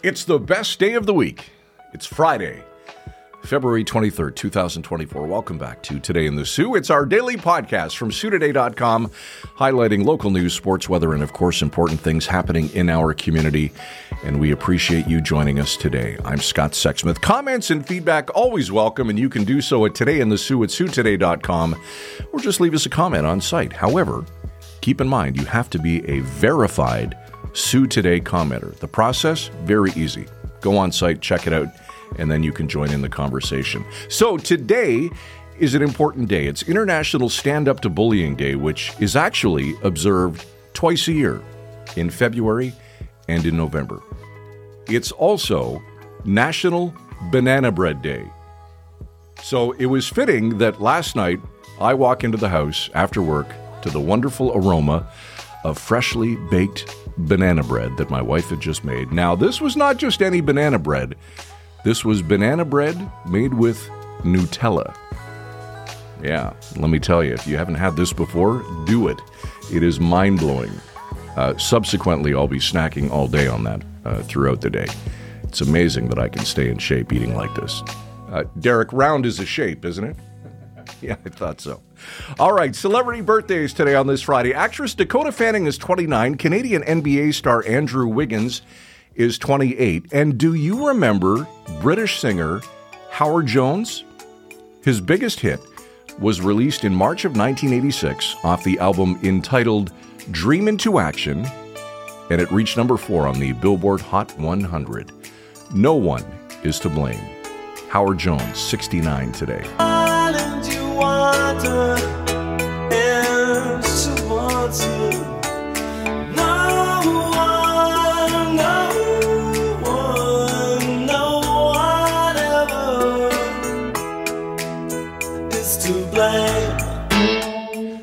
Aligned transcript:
It's 0.00 0.24
the 0.24 0.38
best 0.38 0.78
day 0.78 0.94
of 0.94 1.06
the 1.06 1.14
week. 1.14 1.50
It's 1.92 2.06
Friday, 2.06 2.62
February 3.42 3.82
23rd, 3.82 4.36
2024. 4.36 5.26
Welcome 5.26 5.58
back 5.58 5.82
to 5.82 5.98
Today 5.98 6.26
in 6.26 6.36
the 6.36 6.46
Soo. 6.46 6.76
It's 6.76 6.88
our 6.88 7.04
daily 7.04 7.36
podcast 7.36 7.96
from 7.96 8.12
SooToday.com, 8.12 9.08
highlighting 9.56 10.04
local 10.04 10.30
news, 10.30 10.54
sports, 10.54 10.88
weather, 10.88 11.14
and 11.14 11.22
of 11.24 11.32
course, 11.32 11.62
important 11.62 11.98
things 11.98 12.26
happening 12.26 12.70
in 12.74 12.88
our 12.88 13.12
community. 13.12 13.72
And 14.22 14.38
we 14.38 14.52
appreciate 14.52 15.08
you 15.08 15.20
joining 15.20 15.58
us 15.58 15.76
today. 15.76 16.16
I'm 16.24 16.38
Scott 16.38 16.72
Sexsmith. 16.72 17.20
Comments 17.20 17.68
and 17.68 17.84
feedback 17.84 18.32
always 18.36 18.70
welcome, 18.70 19.10
and 19.10 19.18
you 19.18 19.28
can 19.28 19.42
do 19.42 19.60
so 19.60 19.84
at 19.84 19.96
Today 19.96 20.20
in 20.20 20.28
the 20.28 20.38
Soo 20.38 20.62
at 20.62 20.68
SooToday.com 20.68 21.74
or 22.32 22.38
just 22.38 22.60
leave 22.60 22.74
us 22.74 22.86
a 22.86 22.90
comment 22.90 23.26
on 23.26 23.40
site. 23.40 23.72
However, 23.72 24.24
keep 24.80 25.00
in 25.00 25.08
mind 25.08 25.36
you 25.36 25.44
have 25.46 25.68
to 25.70 25.80
be 25.80 26.08
a 26.08 26.20
verified 26.20 27.18
Soo 27.52 27.86
Today 27.86 28.20
commenter. 28.20 28.74
The 28.76 28.88
process, 28.88 29.48
very 29.64 29.90
easy. 29.92 30.26
Go 30.60 30.76
on 30.76 30.92
site, 30.92 31.20
check 31.20 31.46
it 31.46 31.52
out, 31.52 31.68
and 32.18 32.30
then 32.30 32.42
you 32.42 32.52
can 32.52 32.68
join 32.68 32.90
in 32.90 33.02
the 33.02 33.08
conversation. 33.08 33.84
So 34.08 34.36
today 34.36 35.10
is 35.58 35.74
an 35.74 35.82
important 35.82 36.28
day. 36.28 36.46
It's 36.46 36.62
International 36.62 37.28
Stand 37.28 37.68
Up 37.68 37.80
to 37.80 37.88
Bullying 37.88 38.36
Day, 38.36 38.54
which 38.54 38.92
is 39.00 39.16
actually 39.16 39.74
observed 39.82 40.44
twice 40.72 41.08
a 41.08 41.12
year 41.12 41.42
in 41.96 42.10
February 42.10 42.72
and 43.28 43.44
in 43.44 43.56
November. 43.56 44.00
It's 44.88 45.12
also 45.12 45.82
National 46.24 46.94
Banana 47.30 47.72
Bread 47.72 48.02
Day. 48.02 48.24
So 49.42 49.72
it 49.72 49.86
was 49.86 50.08
fitting 50.08 50.58
that 50.58 50.80
last 50.80 51.16
night 51.16 51.40
I 51.80 51.94
walk 51.94 52.24
into 52.24 52.38
the 52.38 52.48
house 52.48 52.90
after 52.94 53.22
work 53.22 53.48
to 53.82 53.90
the 53.90 54.00
wonderful 54.00 54.52
aroma 54.54 55.08
of 55.64 55.78
freshly 55.78 56.36
baked 56.50 56.94
banana 57.18 57.62
bread 57.62 57.96
that 57.96 58.10
my 58.10 58.22
wife 58.22 58.50
had 58.50 58.60
just 58.60 58.84
made. 58.84 59.12
Now, 59.12 59.34
this 59.34 59.60
was 59.60 59.76
not 59.76 59.96
just 59.96 60.22
any 60.22 60.40
banana 60.40 60.78
bread, 60.78 61.16
this 61.84 62.04
was 62.04 62.22
banana 62.22 62.64
bread 62.64 63.10
made 63.28 63.54
with 63.54 63.88
Nutella. 64.20 64.96
Yeah, 66.22 66.52
let 66.76 66.90
me 66.90 66.98
tell 66.98 67.22
you, 67.22 67.32
if 67.32 67.46
you 67.46 67.56
haven't 67.56 67.76
had 67.76 67.96
this 67.96 68.12
before, 68.12 68.64
do 68.86 69.08
it. 69.08 69.20
It 69.72 69.82
is 69.82 70.00
mind 70.00 70.40
blowing. 70.40 70.72
Uh, 71.36 71.56
subsequently, 71.56 72.34
I'll 72.34 72.48
be 72.48 72.58
snacking 72.58 73.10
all 73.10 73.28
day 73.28 73.46
on 73.46 73.62
that 73.64 73.82
uh, 74.04 74.22
throughout 74.22 74.60
the 74.60 74.70
day. 74.70 74.86
It's 75.44 75.60
amazing 75.60 76.08
that 76.08 76.18
I 76.18 76.28
can 76.28 76.44
stay 76.44 76.68
in 76.68 76.78
shape 76.78 77.12
eating 77.12 77.36
like 77.36 77.54
this. 77.54 77.82
Uh, 78.30 78.44
Derek, 78.58 78.92
round 78.92 79.24
is 79.24 79.38
a 79.38 79.46
shape, 79.46 79.84
isn't 79.84 80.04
it? 80.04 80.16
yeah, 81.02 81.16
I 81.24 81.28
thought 81.28 81.60
so. 81.60 81.80
All 82.38 82.52
right, 82.52 82.74
celebrity 82.74 83.20
birthdays 83.20 83.72
today 83.72 83.94
on 83.94 84.06
this 84.06 84.22
Friday. 84.22 84.54
Actress 84.54 84.94
Dakota 84.94 85.32
Fanning 85.32 85.66
is 85.66 85.78
29. 85.78 86.36
Canadian 86.36 86.82
NBA 86.82 87.34
star 87.34 87.64
Andrew 87.66 88.06
Wiggins 88.06 88.62
is 89.14 89.38
28. 89.38 90.12
And 90.12 90.38
do 90.38 90.54
you 90.54 90.88
remember 90.88 91.46
British 91.80 92.20
singer 92.20 92.60
Howard 93.10 93.46
Jones? 93.46 94.04
His 94.82 95.00
biggest 95.00 95.40
hit 95.40 95.60
was 96.18 96.40
released 96.40 96.84
in 96.84 96.94
March 96.94 97.24
of 97.24 97.36
1986 97.36 98.36
off 98.42 98.64
the 98.64 98.78
album 98.78 99.18
entitled 99.22 99.92
Dream 100.30 100.68
into 100.68 100.98
Action, 100.98 101.46
and 102.30 102.40
it 102.40 102.50
reached 102.50 102.76
number 102.76 102.96
four 102.96 103.26
on 103.26 103.38
the 103.38 103.52
Billboard 103.52 104.00
Hot 104.00 104.36
100. 104.38 105.12
No 105.74 105.94
one 105.94 106.24
is 106.62 106.78
to 106.80 106.88
blame. 106.88 107.20
Howard 107.88 108.18
Jones, 108.18 108.58
69 108.58 109.32
today. 109.32 109.97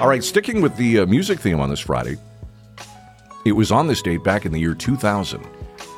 All 0.00 0.06
right, 0.08 0.22
sticking 0.22 0.62
with 0.62 0.76
the 0.76 1.00
uh, 1.00 1.06
music 1.06 1.40
theme 1.40 1.60
on 1.60 1.70
this 1.70 1.80
Friday, 1.80 2.16
it 3.44 3.52
was 3.52 3.72
on 3.72 3.86
this 3.86 4.00
date 4.00 4.22
back 4.24 4.46
in 4.46 4.52
the 4.52 4.58
year 4.58 4.74
2000 4.74 5.46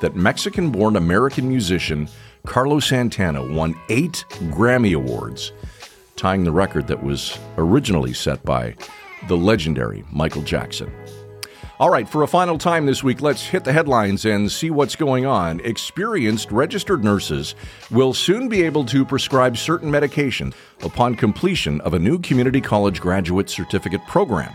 that 0.00 0.16
Mexican 0.16 0.70
born 0.70 0.96
American 0.96 1.48
musician 1.48 2.08
Carlos 2.46 2.86
Santana 2.88 3.44
won 3.44 3.74
eight 3.88 4.24
Grammy 4.50 4.96
Awards, 4.96 5.52
tying 6.20 6.44
the 6.44 6.52
record 6.52 6.86
that 6.86 7.02
was 7.02 7.38
originally 7.56 8.12
set 8.12 8.44
by 8.44 8.76
the 9.26 9.36
legendary 9.36 10.04
Michael 10.12 10.42
Jackson. 10.42 10.92
All 11.78 11.88
right, 11.88 12.06
for 12.06 12.22
a 12.22 12.28
final 12.28 12.58
time 12.58 12.84
this 12.84 13.02
week, 13.02 13.22
let's 13.22 13.46
hit 13.46 13.64
the 13.64 13.72
headlines 13.72 14.26
and 14.26 14.52
see 14.52 14.68
what's 14.68 14.96
going 14.96 15.24
on. 15.24 15.60
Experienced 15.60 16.52
registered 16.52 17.02
nurses 17.02 17.54
will 17.90 18.12
soon 18.12 18.50
be 18.50 18.62
able 18.64 18.84
to 18.84 19.02
prescribe 19.02 19.56
certain 19.56 19.90
medication 19.90 20.52
upon 20.82 21.14
completion 21.14 21.80
of 21.80 21.94
a 21.94 21.98
new 21.98 22.18
community 22.18 22.60
college 22.60 23.00
graduate 23.00 23.48
certificate 23.48 24.06
program. 24.06 24.54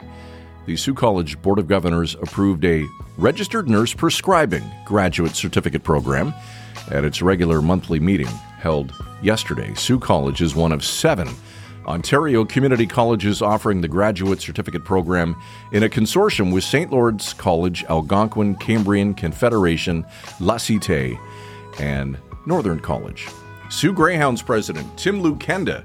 The 0.67 0.77
Sault 0.77 0.97
College 0.97 1.41
Board 1.41 1.57
of 1.57 1.67
Governors 1.67 2.13
approved 2.21 2.63
a 2.63 2.85
registered 3.17 3.67
nurse 3.67 3.91
prescribing 3.91 4.63
graduate 4.85 5.35
certificate 5.35 5.81
program 5.83 6.31
at 6.91 7.05
its 7.05 7.23
regular 7.23 7.59
monthly 7.59 7.99
meeting 7.99 8.27
held 8.59 8.93
yesterday. 9.23 9.73
Sault 9.73 10.03
College 10.03 10.41
is 10.41 10.55
one 10.55 10.71
of 10.71 10.85
seven 10.85 11.27
Ontario 11.87 12.45
Community 12.45 12.87
Colleges 12.87 13.41
offering 13.41 13.81
the 13.81 13.87
graduate 13.87 14.41
certificate 14.41 14.83
program 14.83 15.35
in 15.71 15.83
a 15.83 15.89
consortium 15.89 16.53
with 16.53 16.63
St. 16.63 16.91
Lawrence 16.91 17.33
College, 17.33 17.83
Algonquin, 17.85 18.55
Cambrian, 18.55 19.13
Confederation, 19.13 20.05
La 20.39 20.55
Cité, 20.55 21.19
and 21.79 22.17
Northern 22.45 22.79
College. 22.79 23.27
Soo 23.69 23.93
Greyhounds 23.93 24.41
president 24.41 24.97
Tim 24.97 25.21
Lukenda 25.21 25.83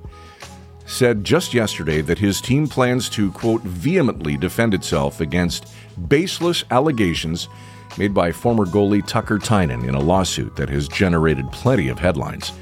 said 0.86 1.22
just 1.22 1.54
yesterday 1.54 2.00
that 2.00 2.18
his 2.18 2.40
team 2.40 2.66
plans 2.66 3.08
to, 3.10 3.30
quote, 3.32 3.62
vehemently 3.62 4.36
defend 4.36 4.74
itself 4.74 5.20
against 5.20 5.72
baseless 6.08 6.64
allegations 6.70 7.48
made 7.96 8.12
by 8.12 8.32
former 8.32 8.66
goalie 8.66 9.06
Tucker 9.06 9.38
Tynan 9.38 9.84
in 9.84 9.94
a 9.94 10.00
lawsuit 10.00 10.56
that 10.56 10.68
has 10.68 10.88
generated 10.88 11.50
plenty 11.52 11.88
of 11.88 11.98
headlines. 11.98 12.52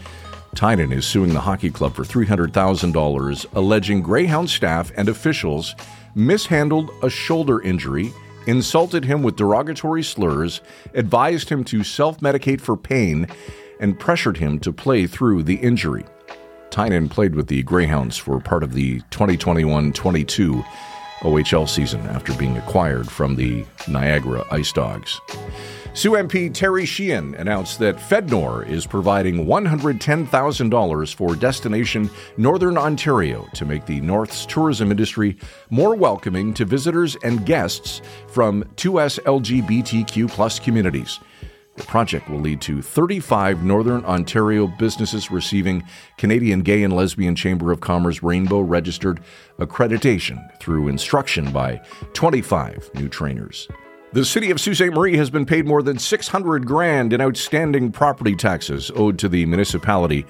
Tynan 0.59 0.93
is 0.93 1.07
suing 1.07 1.33
the 1.33 1.41
hockey 1.41 1.71
club 1.71 1.95
for 1.95 2.03
$300,000, 2.03 3.47
alleging 3.55 4.03
Greyhound 4.03 4.51
staff 4.51 4.91
and 4.97 5.09
officials 5.09 5.77
mishandled 6.17 6.91
a 7.05 7.09
shoulder 7.09 7.61
injury, 7.63 8.13
insulted 8.49 9.05
him 9.05 9.23
with 9.23 9.37
derogatory 9.37 10.03
slurs, 10.03 10.61
advised 10.95 11.49
him 11.49 11.63
to 11.63 11.85
self 11.85 12.19
medicate 12.19 12.61
for 12.61 12.77
pain, 12.77 13.29
and 13.79 14.01
pressured 14.01 14.39
him 14.39 14.59
to 14.59 14.73
play 14.73 15.07
through 15.07 15.45
the 15.45 15.55
injury. 15.55 16.05
Tynan 16.71 17.09
played 17.09 17.37
with 17.37 17.47
the 17.47 17.63
Greyhounds 17.63 18.17
for 18.17 18.41
part 18.41 18.65
of 18.65 18.73
the 18.73 18.99
2021 19.11 19.93
22 19.93 20.65
OHL 21.21 21.69
season 21.69 22.01
after 22.09 22.35
being 22.35 22.57
acquired 22.57 23.09
from 23.09 23.37
the 23.37 23.65
Niagara 23.87 24.45
Ice 24.51 24.73
Dogs. 24.73 25.21
Soo 25.99 26.13
MP 26.13 26.55
Terry 26.55 26.87
Sheehan 26.87 27.35
announced 27.35 27.81
that 27.81 27.97
FedNor 27.97 28.69
is 28.69 28.87
providing 28.87 29.47
$110,000 29.47 31.15
for 31.17 31.35
Destination 31.35 32.09
Northern 32.37 32.79
Ontario 32.79 33.49
to 33.55 33.65
make 33.65 33.85
the 33.85 34.01
North's 34.01 34.47
tourism 34.47 34.93
industry 34.93 35.37
more 35.71 35.97
welcoming 35.97 36.55
to 36.55 36.65
visitors 36.65 37.17
and 37.25 37.45
guests 37.45 38.01
from 38.29 38.63
2S 38.77 39.19
LGBTQ 39.25 40.31
plus 40.31 40.61
communities. 40.61 41.19
The 41.75 41.83
project 41.83 42.31
will 42.31 42.39
lead 42.39 42.61
to 42.61 42.81
35 42.81 43.65
Northern 43.65 44.05
Ontario 44.05 44.69
businesses 44.69 45.33
receiving 45.33 45.83
Canadian 46.17 46.61
Gay 46.61 46.85
and 46.85 46.95
Lesbian 46.95 47.35
Chamber 47.35 47.73
of 47.73 47.81
Commerce 47.81 48.23
Rainbow 48.23 48.61
Registered 48.61 49.19
accreditation 49.59 50.49
through 50.61 50.87
instruction 50.87 51.51
by 51.51 51.81
25 52.13 52.89
new 52.95 53.09
trainers. 53.09 53.67
The 54.11 54.25
city 54.25 54.51
of 54.51 54.59
Sault 54.59 54.77
Ste. 54.77 54.85
Marie 54.85 55.19
has 55.19 55.29
been 55.29 55.45
paid 55.45 55.67
more 55.67 55.83
than 55.83 55.99
600 55.99 56.67
grand 56.67 57.13
in 57.13 57.21
outstanding 57.21 57.93
property 57.93 58.35
taxes 58.35 58.91
owed 58.95 59.19
to 59.19 59.29
the 59.29 59.45
municipality 59.45 60.25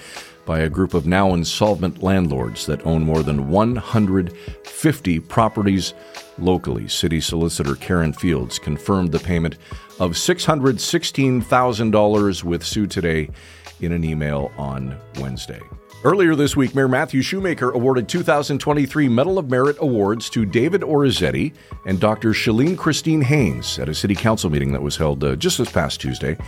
by 0.44 0.58
a 0.58 0.68
group 0.68 0.94
of 0.94 1.06
now 1.06 1.32
insolvent 1.32 2.02
landlords 2.02 2.66
that 2.66 2.84
own 2.84 3.04
more 3.04 3.22
than 3.22 3.48
150 3.48 5.20
properties 5.20 5.94
locally. 6.38 6.88
City 6.88 7.20
Solicitor 7.20 7.76
Karen 7.76 8.12
Fields 8.12 8.58
confirmed 8.58 9.12
the 9.12 9.20
payment 9.20 9.58
of 10.00 10.10
$616,000 10.12 12.42
with 12.42 12.64
SooToday 12.64 13.32
in 13.80 13.92
an 13.92 14.02
email 14.02 14.50
on 14.58 14.98
Wednesday. 15.20 15.60
Earlier 16.04 16.36
this 16.36 16.54
week, 16.54 16.76
Mayor 16.76 16.86
Matthew 16.86 17.22
Shoemaker 17.22 17.72
awarded 17.72 18.08
2023 18.08 19.08
Medal 19.08 19.36
of 19.36 19.50
Merit 19.50 19.76
awards 19.80 20.30
to 20.30 20.46
David 20.46 20.82
Orazietti 20.82 21.52
and 21.86 21.98
Dr. 21.98 22.30
Shalene 22.30 22.78
Christine 22.78 23.20
Haynes 23.20 23.80
at 23.80 23.88
a 23.88 23.94
city 23.94 24.14
council 24.14 24.48
meeting 24.48 24.70
that 24.70 24.80
was 24.80 24.96
held 24.96 25.24
uh, 25.24 25.34
just 25.34 25.58
this 25.58 25.72
past 25.72 26.00
Tuesday. 26.00 26.38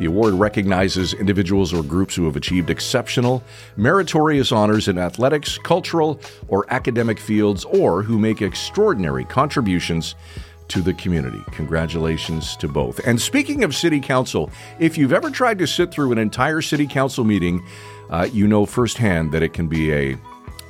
The 0.00 0.06
award 0.06 0.34
recognizes 0.34 1.14
individuals 1.14 1.72
or 1.72 1.84
groups 1.84 2.16
who 2.16 2.24
have 2.24 2.34
achieved 2.34 2.68
exceptional, 2.68 3.44
meritorious 3.76 4.50
honors 4.50 4.88
in 4.88 4.98
athletics, 4.98 5.56
cultural, 5.56 6.20
or 6.48 6.66
academic 6.70 7.20
fields, 7.20 7.64
or 7.64 8.02
who 8.02 8.18
make 8.18 8.42
extraordinary 8.42 9.24
contributions 9.24 10.16
to 10.68 10.80
the 10.80 10.94
community. 10.94 11.42
Congratulations 11.52 12.56
to 12.56 12.68
both. 12.68 12.98
And 13.06 13.20
speaking 13.20 13.64
of 13.64 13.74
city 13.74 14.00
council, 14.00 14.50
if 14.78 14.98
you've 14.98 15.12
ever 15.12 15.30
tried 15.30 15.58
to 15.58 15.66
sit 15.66 15.90
through 15.90 16.12
an 16.12 16.18
entire 16.18 16.62
city 16.62 16.86
council 16.86 17.24
meeting, 17.24 17.64
uh, 18.10 18.28
you 18.32 18.46
know 18.46 18.66
firsthand 18.66 19.32
that 19.32 19.42
it 19.42 19.52
can 19.52 19.68
be 19.68 19.92
a, 19.92 20.16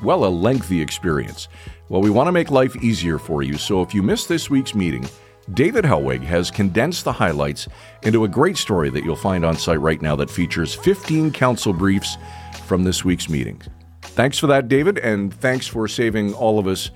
well, 0.02 0.25
a 0.25 0.28
lengthy 0.28 0.81
experience. 0.81 1.48
Well, 1.88 2.02
we 2.02 2.10
want 2.10 2.26
to 2.28 2.32
make 2.32 2.50
life 2.50 2.76
easier 2.82 3.19
for 3.19 3.43
you, 3.43 3.56
so 3.56 3.81
if 3.82 3.94
you 3.94 4.02
missed 4.02 4.28
this 4.28 4.50
week's 4.50 4.75
meeting, 4.75 5.08
David 5.54 5.84
Helwig 5.84 6.22
has 6.22 6.50
condensed 6.50 7.04
the 7.04 7.12
highlights 7.12 7.69
into 8.02 8.25
a 8.25 8.28
great 8.28 8.56
story 8.56 8.90
that 8.90 9.04
you'll 9.04 9.14
find 9.14 9.44
on 9.44 9.56
site 9.56 9.81
right 9.81 10.02
now 10.02 10.16
that 10.16 10.28
features 10.28 10.75
15 10.75 11.31
council 11.31 11.72
briefs 11.72 12.16
from 12.66 12.82
this 12.82 13.04
week's 13.04 13.28
meeting. 13.28 13.62
Thanks 14.02 14.38
for 14.38 14.48
that, 14.48 14.66
David, 14.66 14.98
and 14.98 15.32
thanks 15.32 15.66
for 15.66 15.87
saving 15.87 16.34
all 16.34 16.58
of 16.58 16.66
us 16.66 16.90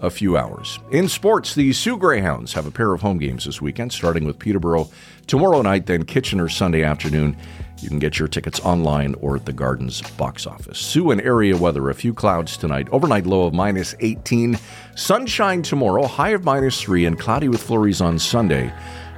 a 0.00 0.10
few 0.10 0.36
hours. 0.36 0.78
In 0.90 1.08
sports, 1.08 1.54
the 1.54 1.72
Soo 1.72 1.96
Greyhounds 1.96 2.52
have 2.52 2.66
a 2.66 2.70
pair 2.70 2.92
of 2.92 3.00
home 3.00 3.18
games 3.18 3.44
this 3.44 3.62
weekend, 3.62 3.92
starting 3.92 4.24
with 4.24 4.38
Peterborough 4.38 4.88
tomorrow 5.26 5.62
night, 5.62 5.86
then 5.86 6.04
Kitchener 6.04 6.48
Sunday 6.48 6.82
afternoon. 6.82 7.36
You 7.80 7.88
can 7.88 7.98
get 7.98 8.18
your 8.18 8.28
tickets 8.28 8.60
online 8.60 9.14
or 9.20 9.36
at 9.36 9.46
the 9.46 9.52
Gardens 9.52 10.02
box 10.12 10.46
office. 10.46 10.78
Soo 10.78 11.10
and 11.10 11.20
area 11.20 11.56
weather, 11.56 11.90
a 11.90 11.94
few 11.94 12.14
clouds 12.14 12.56
tonight, 12.56 12.88
overnight 12.90 13.26
low 13.26 13.46
of 13.46 13.54
minus 13.54 13.94
18, 14.00 14.58
sunshine 14.94 15.62
tomorrow, 15.62 16.06
high 16.06 16.30
of 16.30 16.44
minus 16.44 16.80
3, 16.82 17.06
and 17.06 17.18
cloudy 17.18 17.48
with 17.48 17.62
flurries 17.62 18.00
on 18.00 18.18
Sunday 18.18 18.72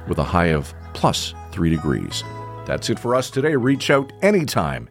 with 0.07 0.17
a 0.17 0.23
high 0.23 0.47
of 0.47 0.73
plus 0.93 1.33
3 1.51 1.69
degrees. 1.69 2.23
That's 2.65 2.89
it 2.89 2.99
for 2.99 3.15
us 3.15 3.29
today. 3.29 3.55
Reach 3.55 3.89
out 3.89 4.11
anytime 4.21 4.89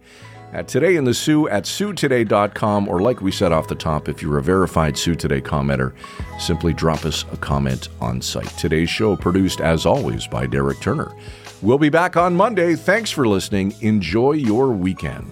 at 0.52 0.68
Today 0.68 0.96
in 0.96 1.04
the 1.04 1.14
Soo 1.14 1.48
at 1.48 1.64
SooToday.com, 1.64 2.88
or 2.88 3.00
like 3.00 3.20
we 3.20 3.30
said 3.30 3.52
off 3.52 3.68
the 3.68 3.74
top, 3.74 4.08
if 4.08 4.22
you're 4.22 4.38
a 4.38 4.42
verified 4.42 4.96
Soo 4.96 5.14
Today 5.14 5.40
commenter, 5.40 5.92
simply 6.38 6.72
drop 6.72 7.04
us 7.04 7.24
a 7.32 7.36
comment 7.36 7.88
on 8.00 8.22
site. 8.22 8.48
Today's 8.58 8.90
show 8.90 9.16
produced, 9.16 9.60
as 9.60 9.86
always, 9.86 10.26
by 10.26 10.46
Derek 10.46 10.80
Turner. 10.80 11.14
We'll 11.60 11.78
be 11.78 11.88
back 11.88 12.16
on 12.16 12.36
Monday. 12.36 12.76
Thanks 12.76 13.10
for 13.10 13.26
listening. 13.26 13.74
Enjoy 13.80 14.32
your 14.32 14.70
weekend. 14.70 15.30